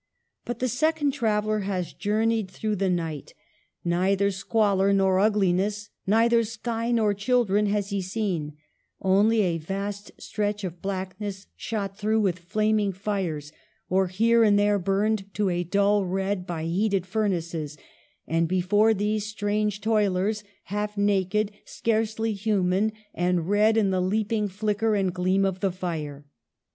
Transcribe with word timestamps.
But 0.45 0.57
the 0.57 0.67
second 0.67 1.13
trav 1.13 1.43
eller 1.43 1.59
has 1.59 1.93
journeyed 1.93 2.49
through 2.49 2.77
the 2.77 2.89
night; 2.89 3.35
neither 3.85 4.31
6 4.31 4.33
EMILY 4.33 4.33
BRONTE. 4.33 4.33
squalor 4.79 4.93
nor 4.93 5.19
ugliness, 5.19 5.89
neither 6.07 6.43
sky 6.43 6.89
nor 6.89 7.13
children, 7.13 7.67
has 7.67 7.91
he 7.91 8.01
seen, 8.01 8.57
only 8.99 9.41
a 9.41 9.59
vast 9.59 10.09
stretch 10.19 10.63
of 10.63 10.81
blackness 10.81 11.45
shot 11.55 11.99
through 11.99 12.19
with 12.19 12.39
flaming 12.39 12.91
fires, 12.91 13.51
or 13.89 14.07
here 14.07 14.43
and 14.43 14.57
there 14.57 14.79
burned 14.79 15.31
to 15.35 15.49
a 15.51 15.63
dull 15.63 16.03
red 16.03 16.47
by 16.47 16.63
heated 16.63 17.05
furnaces; 17.05 17.77
and 18.25 18.47
before 18.47 18.95
these, 18.95 19.27
strange 19.27 19.81
toilers, 19.81 20.43
half 20.63 20.97
naked, 20.97 21.51
scarcely 21.63 22.33
human, 22.33 22.91
and 23.13 23.47
red 23.47 23.77
in 23.77 23.91
the 23.91 24.01
leaping 24.01 24.47
flicker 24.47 24.95
and 24.95 25.13
gleam 25.13 25.45
of 25.45 25.59
the 25.59 25.71
fire. 25.71 26.25